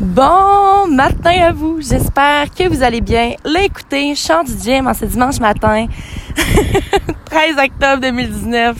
[0.00, 1.82] Bon matin à vous.
[1.82, 3.34] J'espère que vous allez bien.
[3.44, 5.88] L'écouter, chant du gym en ce dimanche matin,
[7.26, 8.78] 13 octobre 2019.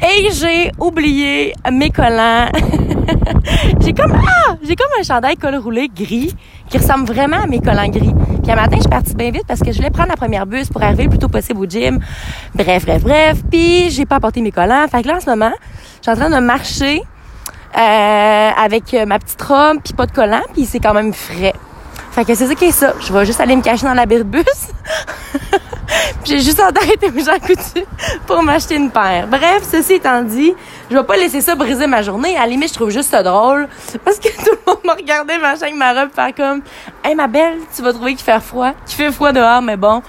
[0.00, 2.46] Et j'ai oublié mes collants.
[3.80, 6.32] j'ai comme ah, j'ai comme un chandail col roulé gris
[6.70, 8.14] qui ressemble vraiment à mes collants gris.
[8.40, 10.46] Puis un matin, je suis partie bien vite parce que je voulais prendre la première
[10.46, 11.98] bus pour arriver le plus tôt possible au gym.
[12.54, 13.42] Bref, bref, bref.
[13.50, 14.86] Puis j'ai pas apporté mes collants.
[14.86, 15.52] Fait que là en ce moment,
[15.96, 17.02] je suis en train de marcher
[17.76, 21.54] euh, avec ma petite robe puis pas de collant puis c'est quand même frais.
[22.14, 22.94] Fait que c'est ça qui est ça.
[23.00, 24.44] Je vais juste aller me cacher dans la de bus.
[26.24, 27.84] j'ai juste en tête aux gens coutus
[28.24, 29.26] pour m'acheter une paire.
[29.26, 30.54] Bref, ceci étant dit,
[30.90, 32.36] je vais pas laisser ça briser ma journée.
[32.36, 33.68] À la limite, je trouve juste ça drôle
[34.04, 36.62] parce que tout le monde m'a regardé ma chaîne, ma robe faire comme
[37.02, 40.00] "Hey ma belle, tu vas trouver qu'il fait froid, qu'il fait froid dehors mais bon."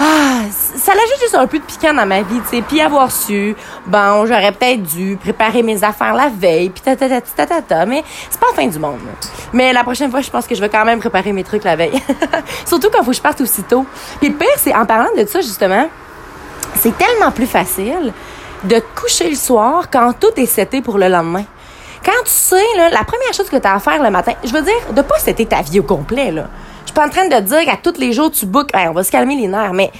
[0.00, 2.62] Ah, ça l'ajoute juste un peu de piquant dans ma vie, tu sais.
[2.62, 7.08] Puis avoir su, bon, j'aurais peut-être dû préparer mes affaires la veille, puis ta ta
[7.08, 8.98] ta ta ta ta, mais c'est pas la fin du monde.
[9.52, 11.74] Mais la prochaine fois, je pense que je vais quand même préparer mes trucs la
[11.74, 12.00] veille.
[12.64, 13.86] Surtout quand faut que je parte aussitôt.
[14.20, 15.88] Puis le pire, c'est en parlant de ça justement,
[16.76, 18.12] c'est tellement plus facile
[18.64, 21.44] de coucher le soir quand tout est seté pour le lendemain.
[22.04, 24.62] Quand tu sais, la première chose que tu as à faire le matin, je veux
[24.62, 26.44] dire, de pas setter ta vie au complet, là
[26.92, 29.36] pas en train de dire qu'à tous les jours tu bookes, on va se calmer
[29.36, 29.90] les nerfs, mais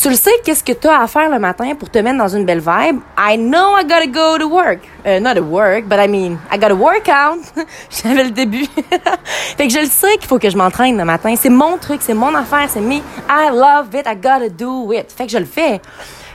[0.00, 2.28] tu le sais, qu'est-ce que tu as à faire le matin pour te mettre dans
[2.28, 3.00] une belle vibe?
[3.18, 4.80] I know I gotta go to work.
[5.04, 7.38] Uh, not to work, but I mean, I gotta work out.
[7.90, 8.66] J'avais le début.
[9.56, 11.34] fait que je le sais qu'il faut que je m'entraîne le matin.
[11.36, 12.96] C'est mon truc, c'est mon affaire, c'est me.
[13.28, 15.12] I love it, I gotta do it.
[15.12, 15.80] Fait que je le fais.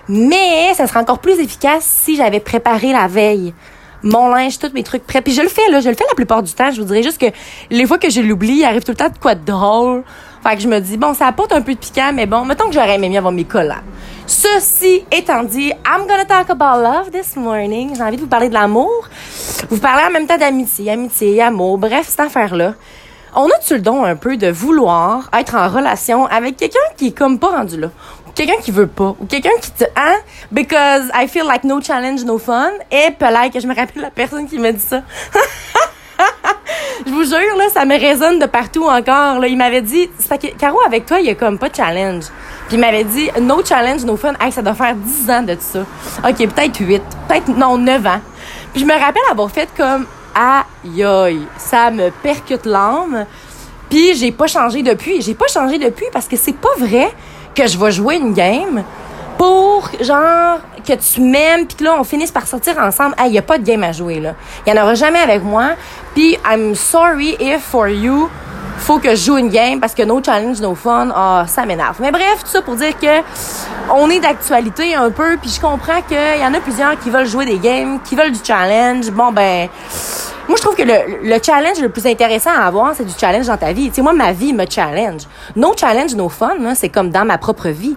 [0.08, 3.54] Mais ça serait encore plus efficace si j'avais préparé la veille
[4.04, 5.22] mon linge, tous mes trucs prêts.
[5.22, 5.80] Puis je le fais, là.
[5.80, 6.72] Je le fais la plupart du temps.
[6.72, 7.28] Je vous dirais juste que
[7.70, 10.04] les fois que je l'oublie, il arrive tout le temps de quoi de drôle.
[10.44, 12.68] Fait que je me dis, bon, ça apporte un peu de piquant, mais bon, mettons
[12.68, 13.76] que j'aurais aimé mieux avoir mes collants.
[14.26, 17.96] Ceci étant dit, I'm gonna talk about love this morning.
[17.96, 19.10] J'ai envie de vous parler de l'amour.
[19.70, 22.76] Vous parler en même temps d'amitié, amitié, amour, bref, cette affaire-là.
[23.36, 27.18] On a-tu le don un peu de vouloir être en relation avec quelqu'un qui est
[27.18, 27.90] comme pas rendu là?
[28.38, 29.16] quelqu'un qui veut pas?
[29.20, 30.16] Ou quelqu'un qui te hein?
[30.52, 32.72] Because I feel like no challenge no fun.
[32.92, 35.02] Et peut-être que je me rappelle la personne qui m'a dit ça.
[37.06, 39.48] Je vous jure là ça me résonne de partout encore là.
[39.48, 40.10] Il m'avait dit
[40.58, 42.26] Caro avec toi il y a comme pas de challenge.
[42.68, 44.34] Puis il m'avait dit no challenge no fun.
[44.40, 45.80] Hey, ça doit faire 10 ans de ça.
[46.28, 48.22] Ok peut-être 8 peut-être non 9 ans.
[48.74, 50.06] Puis je me rappelle avoir fait comme
[50.38, 53.26] aïe aïe ça me percute l'âme
[53.90, 57.12] puis j'ai pas changé depuis j'ai pas changé depuis parce que c'est pas vrai
[57.56, 58.84] que je vais jouer une game
[59.38, 63.16] pour genre que tu m'aimes puis que là on finisse par sortir ensemble.
[63.26, 64.34] Il y a pas de game à jouer là.
[64.66, 65.72] Il y en aura jamais avec moi.
[66.14, 68.30] Puis I'm sorry if for you
[68.80, 71.98] faut que je joue une game parce que no challenge, no fun, ah, ça m'énerve.
[72.00, 73.22] Mais bref, tout ça pour dire que
[73.94, 77.28] on est d'actualité un peu, puis je comprends qu'il y en a plusieurs qui veulent
[77.28, 79.10] jouer des games, qui veulent du challenge.
[79.12, 79.68] Bon, ben,
[80.48, 83.48] moi, je trouve que le, le challenge le plus intéressant à avoir, c'est du challenge
[83.48, 83.90] dans ta vie.
[83.90, 85.24] Tu sais, moi, ma vie me challenge.
[85.56, 87.96] No challenge, no fun, c'est comme dans ma propre vie.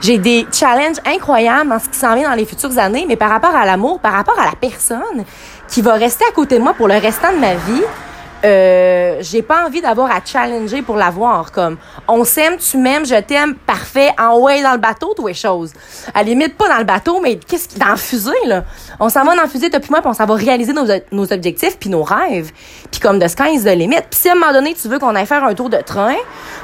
[0.00, 3.30] J'ai des challenges incroyables dans ce qui s'en vient dans les futures années, mais par
[3.30, 5.24] rapport à l'amour, par rapport à la personne
[5.68, 7.82] qui va rester à côté de moi pour le restant de ma vie,
[8.46, 11.50] euh, j'ai pas envie d'avoir à challenger pour l'avoir.
[11.52, 11.76] Comme,
[12.06, 15.72] on s'aime, tu m'aimes, je t'aime, parfait, en way dans le bateau, tout les choses.
[16.14, 18.64] À la limite, pas dans le bateau, mais qu'est-ce qui, dans le fusée, là?
[19.00, 20.86] On s'en va dans le fusée, toi puis moi, puis on s'en va réaliser nos,
[21.12, 22.52] nos objectifs puis nos rêves.
[22.90, 23.96] Puis comme de sky is the limit.
[24.10, 26.16] Puis si à un moment donné, tu veux qu'on aille faire un tour de train,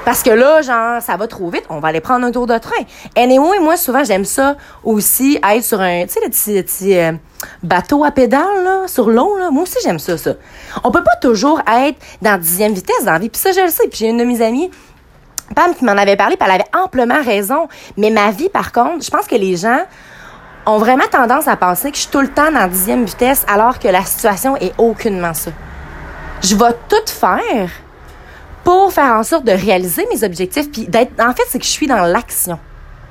[0.04, 2.59] parce que là, genre, ça va trop vite, on va aller prendre un tour de
[2.59, 2.84] train.
[3.16, 6.21] Anyway, moi, souvent, j'aime ça aussi, être sur un, tu sais,
[6.54, 7.12] le petit, euh,
[7.62, 9.50] bateau à pédale, là, sur l'eau, là.
[9.50, 10.32] Moi aussi, j'aime ça, ça.
[10.84, 13.28] On peut pas toujours être dans dixième vitesse dans la vie.
[13.28, 13.88] Puis ça, je le sais.
[13.88, 14.70] Puis j'ai une de mes amies,
[15.54, 17.69] Pam, qui m'en avait parlé, puis elle avait amplement raison.
[17.97, 19.80] Mais ma vie, par contre, je pense que les gens
[20.64, 23.78] ont vraiment tendance à penser que je suis tout le temps dans dixième vitesse, alors
[23.78, 25.50] que la situation est aucunement ça.
[26.42, 27.70] Je vais tout faire
[28.64, 31.12] pour faire en sorte de réaliser mes objectifs, puis d'être...
[31.20, 32.59] En fait, c'est que je suis dans l'action.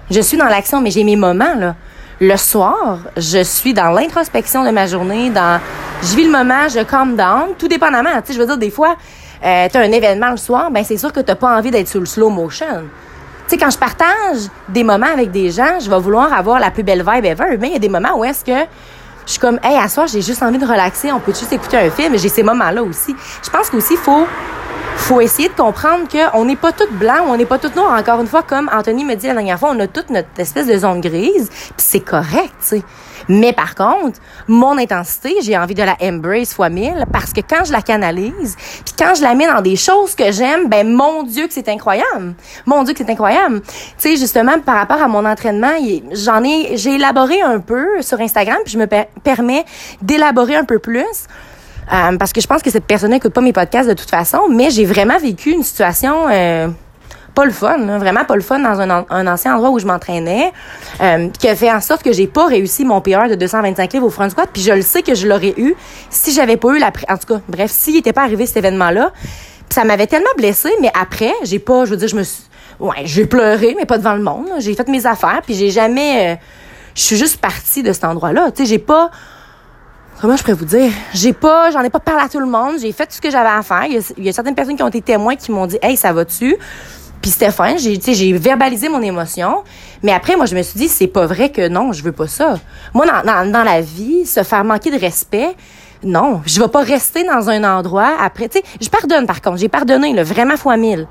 [0.10, 1.76] Je suis dans l'action, mais j'ai mes moments, là.
[2.24, 5.60] Le soir, je suis dans l'introspection de ma journée, dans
[6.04, 8.12] je vis le moment, je calm down, tout dépendamment.
[8.24, 8.96] Tu sais, je veux dire, des fois,
[9.44, 11.88] euh, tu as un événement le soir, ben c'est sûr que tu pas envie d'être
[11.88, 12.84] sur le slow motion.
[13.48, 14.38] Tu sais, quand je partage
[14.70, 17.58] des moments avec des gens, je vais vouloir avoir la plus belle vibe ever.
[17.60, 18.68] Mais il y a des moments où est-ce que
[19.26, 21.78] je suis comme, hey, à soir, j'ai juste envie de relaxer, on peut juste écouter
[21.78, 22.16] un film.
[22.20, 23.16] J'ai ces moments-là aussi.
[23.44, 24.28] Je pense qu'aussi, il faut
[24.96, 28.00] faut essayer de comprendre qu'on n'est pas toutes blancs, on n'est pas toutes noires.
[28.00, 30.68] Encore une fois, comme Anthony me dit la dernière fois, on a toute notre espèce
[30.68, 32.84] de zone grise, puis c'est correct, tu sais.
[33.28, 37.64] Mais par contre, mon intensité, j'ai envie de la embrace fois mille parce que quand
[37.66, 41.24] je la canalise, puis quand je la mets dans des choses que j'aime, ben mon
[41.24, 42.34] Dieu que c'est incroyable.
[42.66, 43.62] Mon Dieu que c'est incroyable.
[43.62, 45.74] Tu sais, justement, par rapport à mon entraînement,
[46.12, 48.88] j'en ai, j'ai élaboré un peu sur Instagram, puis je me
[49.24, 49.66] permets
[50.02, 51.28] d'élaborer un peu plus.
[51.92, 54.48] Euh, parce que je pense que cette personne n'écoute pas mes podcasts de toute façon,
[54.50, 56.70] mais j'ai vraiment vécu une situation euh,
[57.36, 60.52] pas le fun, vraiment pas le fun dans un, un ancien endroit où je m'entraînais,
[61.02, 64.06] euh, qui a fait en sorte que j'ai pas réussi mon PR de 225 livres
[64.06, 65.76] au front squat, puis je le sais que je l'aurais eu
[66.10, 66.92] si j'avais pas eu la...
[67.10, 69.12] En tout cas, bref, s'il était pas arrivé cet événement-là,
[69.70, 72.44] ça m'avait tellement blessée, mais après, j'ai pas, je veux dire, je me suis...
[72.80, 74.48] Ouais, j'ai pleuré, mais pas devant le monde.
[74.60, 76.40] J'ai fait mes affaires, puis j'ai jamais...
[76.96, 78.52] Je suis juste partie de cet endroit-là.
[78.52, 79.12] Tu sais, j'ai pas
[80.22, 80.92] comment je pourrais vous dire?
[81.14, 82.76] J'ai pas, j'en ai pas parlé à tout le monde.
[82.80, 83.86] J'ai fait tout ce que j'avais à faire.
[83.86, 86.56] Il y, a, certaines personnes qui ont été témoins qui m'ont dit, hey, ça va-tu?
[87.22, 87.78] Puis fin.
[87.78, 89.64] J'ai, j'ai verbalisé mon émotion.
[90.04, 92.28] Mais après, moi, je me suis dit, c'est pas vrai que non, je veux pas
[92.28, 92.60] ça.
[92.94, 95.56] Moi, dans, dans, dans la vie, se faire manquer de respect,
[96.04, 98.48] non, je vais pas rester dans un endroit après.
[98.50, 99.58] Tu sais, je pardonne par contre.
[99.58, 101.08] J'ai pardonné, là, vraiment fois mille.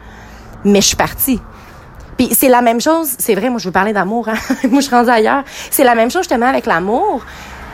[0.64, 1.40] Mais je suis partie.
[2.16, 3.08] Puis c'est la même chose.
[3.18, 4.28] C'est vrai, moi, je veux parler d'amour.
[4.28, 4.34] Hein?
[4.68, 5.44] moi, je suis rendue ailleurs.
[5.70, 7.24] C'est la même chose justement avec l'amour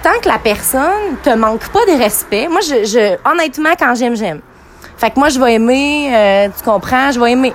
[0.02, 4.16] tant que la personne te manque pas de respect, moi, je, je honnêtement, quand j'aime,
[4.16, 4.40] j'aime.
[4.96, 7.52] Fait que moi, je vais aimer, euh, tu comprends, je vais aimer.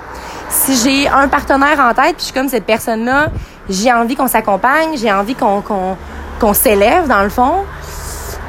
[0.48, 3.28] Si j'ai un partenaire en tête, puis je suis comme cette personne-là,
[3.68, 5.96] j'ai envie qu'on s'accompagne, j'ai envie qu'on qu'on
[6.38, 7.64] qu'on s'élève, dans le fond.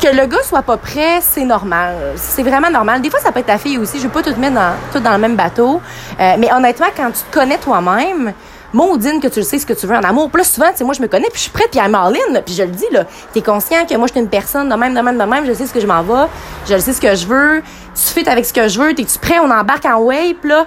[0.02, 1.96] Que le gars soit pas prêt, c'est normal.
[2.16, 3.02] C'est vraiment normal.
[3.02, 4.00] Des fois, ça peut être ta fille aussi.
[4.00, 5.80] Je veux pas tout mettre dans, tout dans le même bateau.
[6.20, 8.34] Euh, mais honnêtement, quand tu te connais toi-même,
[8.74, 10.30] maudine que tu le sais ce que tu veux en amour.
[10.30, 12.42] Plus souvent, tu sais, moi, je me connais, puis je suis prête, puis à Marlene,
[12.46, 14.94] puis je le dis, là, t'es conscient que moi, je suis une personne de même,
[14.94, 16.28] de même, de même, je sais ce que je m'en vais,
[16.68, 17.62] je sais ce que je veux,
[17.96, 20.66] tu fais avec ce que je veux, t'es-tu prêt, on embarque en wave, là?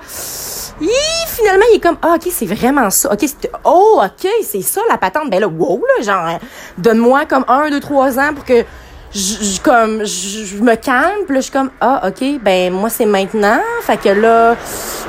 [0.80, 0.90] Hi,
[1.26, 3.12] finalement, il est comme, ah, OK, c'est vraiment ça.
[3.12, 3.24] OK,
[3.64, 5.30] oh, OK, c'est ça, la patente.
[5.30, 6.38] Ben là, wow, là, genre,
[6.76, 8.62] donne-moi comme un, deux, trois ans pour que
[9.14, 13.06] je, comme je, me calme puis là je suis comme ah ok ben moi c'est
[13.06, 13.60] maintenant.
[13.82, 14.56] Fait que là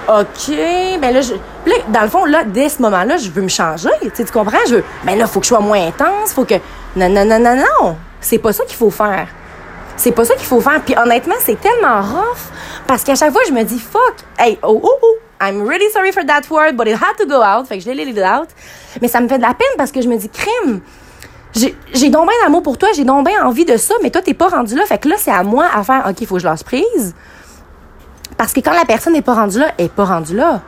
[0.08, 0.56] ok
[1.02, 3.48] ben là je là, dans le fond là dès ce moment là je veux me
[3.48, 4.58] changer tu sais tu comprends?
[4.70, 6.56] Je veux ben là faut que je sois moins intense faut que
[6.96, 9.28] non non non non non c'est pas ça qu'il faut faire.
[9.96, 10.82] C'est pas ça qu'il faut faire.
[10.86, 12.52] Puis honnêtement c'est tellement rough
[12.88, 16.12] parce qu'à chaque fois je me dis fuck hey oh oh oh I'm really sorry
[16.12, 17.68] for that word but it had to go out.
[17.68, 18.50] Fait que je l'ai let out.
[19.02, 20.82] Mais ça me fait de la peine parce que je me dis crime
[21.58, 24.34] j'ai donc bien d'amour pour toi, j'ai donc bien envie de ça, mais toi, t'es
[24.34, 24.86] pas rendu là.
[24.86, 27.16] Fait que là, c'est à moi à faire, OK, il faut que je lance prise.
[28.38, 30.62] Parce que quand la personne n'est pas rendue là, elle n'est pas rendue là.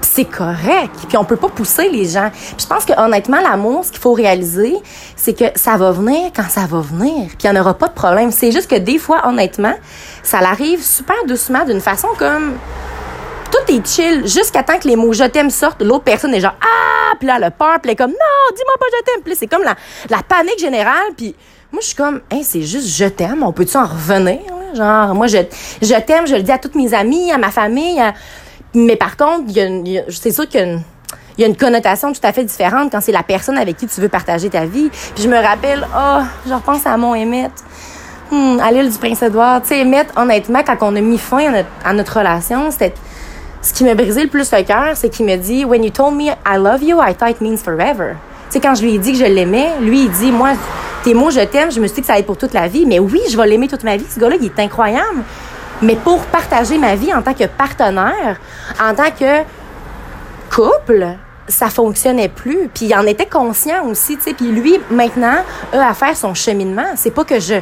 [0.00, 0.94] C'est correct.
[1.08, 2.30] Puis on peut pas pousser les gens.
[2.30, 4.76] Puis je pense que honnêtement, l'amour, ce qu'il faut réaliser,
[5.16, 7.26] c'est que ça va venir quand ça va venir.
[7.28, 8.30] Puis il n'y en aura pas de problème.
[8.30, 9.74] C'est juste que des fois, honnêtement,
[10.22, 12.54] ça l'arrive super doucement, d'une façon comme
[13.50, 15.82] tout est chill jusqu'à temps que les mots je t'aime sortent.
[15.82, 19.04] L'autre personne est genre ah, puis là le elle est comme non, dis-moi pas je
[19.04, 19.22] t'aime.
[19.24, 19.74] Puis c'est comme la,
[20.10, 21.12] la panique générale.
[21.16, 21.34] Puis
[21.72, 23.42] moi je suis comme hey, c'est juste je t'aime.
[23.42, 24.40] On peut-tu en revenir
[24.74, 25.38] Genre moi je
[25.82, 28.02] je t'aime, je le dis à toutes mes amies, à ma famille.
[28.74, 29.50] Mais par contre,
[30.10, 30.82] c'est sûr qu'il y a une
[31.38, 34.00] il a une connotation tout à fait différente quand c'est la personne avec qui tu
[34.00, 34.90] veux partager ta vie.
[35.14, 37.52] Puis je me rappelle, oh, je repense à mon Emmett.
[38.30, 39.62] Hmm, à l'île du Prince-Édouard.
[39.62, 42.92] Tu sais, Emmett, honnêtement, quand on a mis fin à notre, à notre relation, c'était
[43.60, 46.14] ce qui m'a brisé le plus le cœur, c'est qu'il me dit When you told
[46.14, 48.14] me I love you, I thought it means forever.
[48.46, 50.50] Tu sais, quand je lui ai dit que je l'aimais, lui, il dit Moi,
[51.02, 52.68] tes mots, je t'aime, je me suis dit que ça allait être pour toute la
[52.68, 52.86] vie.
[52.86, 54.06] Mais oui, je vais l'aimer toute ma vie.
[54.08, 55.22] Ce gars-là, il est incroyable.
[55.82, 58.40] Mais pour partager ma vie en tant que partenaire,
[58.80, 59.42] en tant que
[60.54, 61.06] couple,
[61.46, 62.68] ça fonctionnait plus.
[62.72, 64.34] Puis il en était conscient aussi, tu sais.
[64.34, 65.36] Puis lui, maintenant,
[65.72, 66.86] a à faire son cheminement.
[66.96, 67.54] C'est pas que je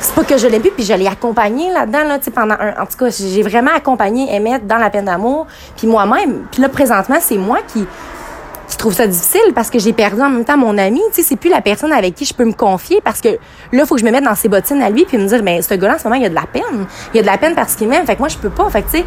[0.00, 2.82] c'est pas que je l'ai plus, puis je l'ai accompagné là-dedans, là, pendant un.
[2.82, 6.46] En tout cas, j'ai vraiment accompagné Emmett dans la peine d'amour, puis moi-même.
[6.50, 7.86] Puis là, présentement, c'est moi qui,
[8.68, 11.00] qui trouve ça difficile parce que j'ai perdu en même temps mon ami.
[11.08, 13.28] Tu sais, c'est plus la personne avec qui je peux me confier parce que
[13.72, 15.60] là, faut que je me mette dans ses bottines à lui puis me dire, ben,
[15.60, 16.86] ce gars-là, en ce moment, il a de la peine.
[17.12, 18.06] Il a de la peine parce qu'il m'aime.
[18.06, 18.70] Fait que moi, je peux pas.
[18.70, 19.04] Fait que, tu sais,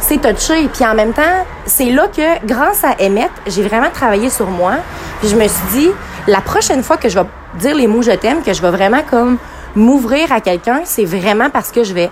[0.00, 0.68] c'est touché.
[0.72, 4.74] Puis en même temps, c'est là que, grâce à Emmett, j'ai vraiment travaillé sur moi.
[5.20, 5.88] Puis je me suis dit,
[6.26, 7.26] la prochaine fois que je vais
[7.58, 9.38] dire les mots je t'aime, que je vais vraiment comme
[9.76, 12.10] m'ouvrir à quelqu'un, c'est vraiment parce que je vais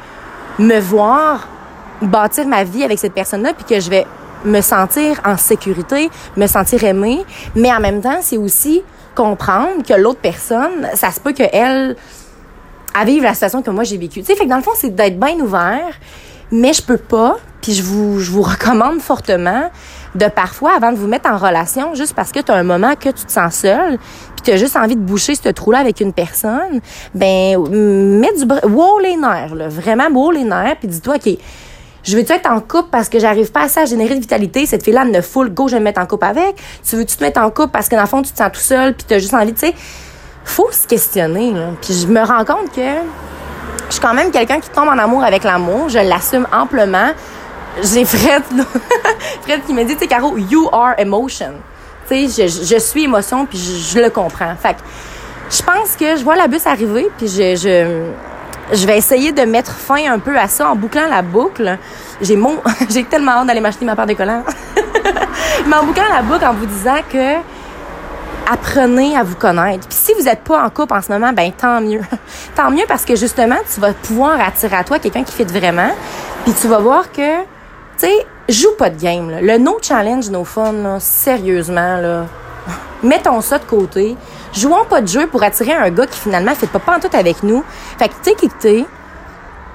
[0.58, 1.48] me voir
[2.02, 4.06] bâtir ma vie avec cette personne-là, puis que je vais
[4.44, 7.24] me sentir en sécurité, me sentir aimée.
[7.54, 8.82] Mais en même temps, c'est aussi
[9.14, 11.96] comprendre que l'autre personne, ça se peut qu'elle
[13.04, 14.20] vive la situation que moi j'ai vécue.
[14.20, 15.94] Tu sais, fait que dans le fond, c'est d'être bien ouvert,
[16.50, 19.70] mais je peux pas, puis je vous, je vous recommande fortement
[20.14, 23.10] de parfois, avant de vous mettre en relation, juste parce que tu un moment que
[23.10, 23.98] tu te sens seul,
[24.36, 26.80] puis tu juste envie de boucher ce trou-là avec une personne,
[27.14, 28.44] ben, mets du...
[28.68, 31.36] Wow les nerfs, là, vraiment wow les nerfs, puis dis-toi, OK,
[32.02, 34.64] je veux-tu être en couple parce que j'arrive pas assez à générer de vitalité?
[34.66, 36.56] Cette fille-là ne full go, je vais me mettre en couple avec.
[36.82, 38.60] Tu veux-tu te mettre en couple parce que dans le fond, tu te sens tout
[38.60, 39.74] seul puis tu as juste envie, tu sais?
[40.44, 41.68] Faut se questionner, là.
[41.82, 42.80] Puis je me rends compte que
[43.88, 45.88] je suis quand même quelqu'un qui tombe en amour avec l'amour.
[45.88, 47.10] Je l'assume amplement
[47.82, 48.42] j'ai Fred,
[49.42, 51.54] Fred qui me dit, tu sais, Caro, you are emotion.
[52.08, 54.54] Tu sais, je, je, suis émotion, puis je, le comprends.
[54.56, 54.80] Fait que
[55.50, 59.42] je pense que je vois la bus arriver, puis je, je, je vais essayer de
[59.42, 61.78] mettre fin un peu à ça en bouclant la boucle.
[62.20, 62.58] J'ai mon,
[62.88, 64.44] j'ai tellement hâte d'aller m'acheter ma part de collants.
[65.66, 67.36] Mais en bouclant la boucle en vous disant que
[68.50, 69.86] apprenez à vous connaître.
[69.86, 72.00] Puis si vous n'êtes pas en couple en ce moment, ben tant mieux.
[72.56, 75.90] tant mieux parce que justement, tu vas pouvoir attirer à toi quelqu'un qui fait vraiment.
[76.44, 77.42] Puis tu vas voir que,
[78.00, 79.30] tu sais, joue pas de game.
[79.30, 79.40] Là.
[79.40, 82.24] Le no challenge, no fun, sérieusement,
[83.02, 84.16] mettons ça de côté.
[84.52, 87.62] Jouons pas de jeu pour attirer un gars qui finalement fait pas tout avec nous.
[87.98, 88.84] Fait que t'es,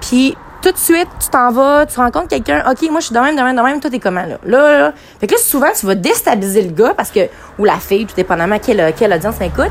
[0.00, 3.20] puis tout de suite, tu t'en vas, tu rencontres quelqu'un, OK, moi, je suis de
[3.20, 4.38] même, de même, de même, toi, t'es comment, là?
[4.44, 4.92] Là, là.
[5.20, 7.20] Fait que là, souvent, tu vas déstabiliser le gars parce que,
[7.58, 9.70] ou la fille, tout dépendamment quelle, quelle audience m'écoute.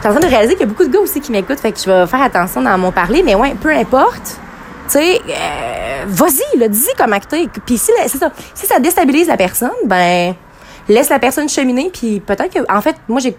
[0.00, 1.72] T'es en train de réaliser qu'il y a beaucoup de gars aussi qui m'écoutent, fait
[1.72, 4.38] que je vais faire attention dans mon parler, mais ouais, peu importe.
[4.88, 7.48] Tu sais, euh, vas-y, dis-y comment t'es.
[7.66, 10.34] Puis si, c'est ça, si ça déstabilise la personne, ben,
[10.88, 13.36] laisse la personne cheminer, puis peut-être que, en fait, moi, j'ai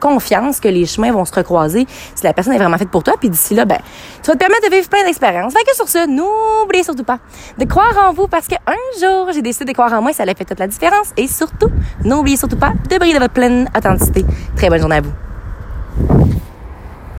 [0.00, 3.14] confiance que les chemins vont se recroiser si la personne est vraiment faite pour toi.
[3.20, 3.78] Puis d'ici là, ben,
[4.22, 5.52] tu vas te permettre de vivre plein d'expériences.
[5.52, 7.18] Fait que sur ce, n'oubliez surtout pas
[7.58, 8.58] de croire en vous parce qu'un
[9.00, 11.12] jour, j'ai décidé de croire en moi et ça a fait toute la différence.
[11.16, 11.70] Et surtout,
[12.04, 14.24] n'oubliez surtout pas de briller de votre pleine authenticité.
[14.56, 15.12] Très bonne journée à vous.